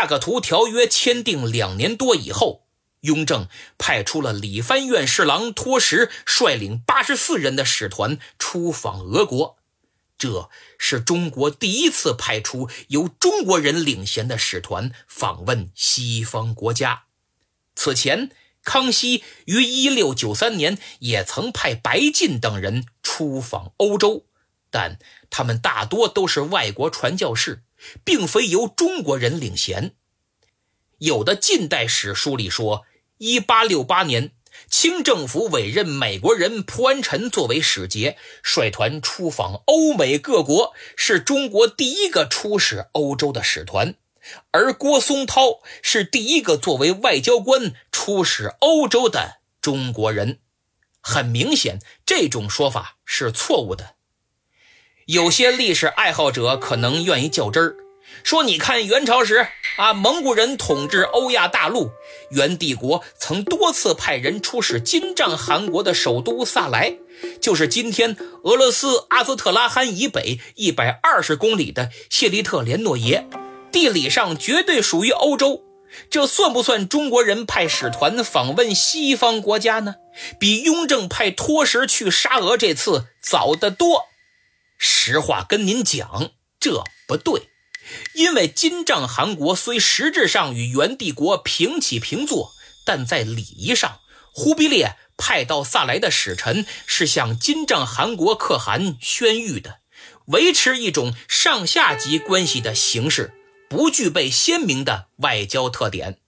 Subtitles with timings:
[0.00, 2.64] 恰克图条约签订两年多以后，
[3.00, 9.58] 雍正派出了理藩院侍郎托什率领八十四人的使团出访俄国。
[10.16, 17.02] 这是中国第一次派出由中国人领衔的使团访问西方国家。
[17.74, 18.30] 此前，
[18.64, 24.24] 康熙于一六九三年也曾派白晋等人出访欧洲，
[24.70, 24.98] 但
[25.28, 27.64] 他们大多都是外国传教士，
[28.04, 29.94] 并非由中国人领衔。
[30.98, 32.84] 有的近代史书里说，
[33.18, 34.32] 一八六八年。
[34.68, 43.94] 清政府委任美国人蒲安臣作为使节，率团出访欧美各国，是中国第一个出使欧洲的使团。
[44.50, 50.40] 而郭松涛是第一个作为外交官出使欧洲的中国人。
[51.00, 53.94] 很明显，这种说法是错误的。
[55.10, 57.74] 有些历史爱好者可能愿意较真儿。
[58.22, 61.90] 说，你看元朝时啊，蒙古人统治欧亚大陆，
[62.30, 66.96] 元帝国曾多次派人出使金帐汗国的首都萨莱，
[67.40, 73.26] 就是今天俄罗斯阿斯特拉罕以北一百二十公里的谢利特连诺耶，
[73.72, 75.64] 地理上绝对属于欧洲。
[76.08, 79.96] 这算不算中国人派使团访问西方国家呢？
[80.38, 84.04] 比雍正派托什去沙俄这次早得多。
[85.02, 87.48] 实话跟您讲，这不对。
[88.12, 92.52] 因为金帐汗国虽实质上与元帝国平起平坐，
[92.84, 94.00] 但在礼仪上，
[94.34, 99.78] 忽必烈派到萨莱的使臣是向金帐汗国可汗宣谕的，
[100.26, 103.32] 维持一种上下级关系的形式，
[103.70, 106.18] 不具备鲜明的外交特点。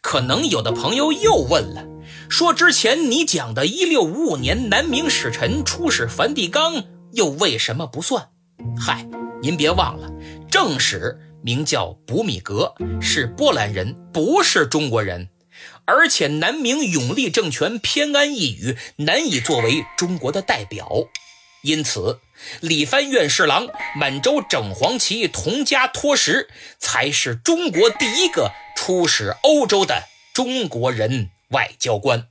[0.00, 1.84] 可能有的朋友又问了，
[2.30, 6.82] 说之前你讲的1655年南明使臣出使梵蒂冈，
[7.16, 8.28] 又为什么不算？
[8.78, 9.08] 嗨，
[9.40, 10.12] 您别忘了。
[10.50, 15.30] 正史名叫卜米格，是波兰人，不是中国人。
[15.86, 21.08] 而且南明永历政权偏安一隅，难以作为中国的代表。
[21.62, 22.20] 因此，
[22.60, 23.66] 李藩院侍郎、
[23.96, 30.02] 满洲整黄旗同家托什才是中国第一个出使欧洲的
[30.34, 32.28] 中国人外交官。